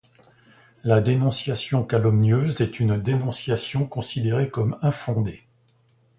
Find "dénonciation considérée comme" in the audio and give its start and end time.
2.99-4.79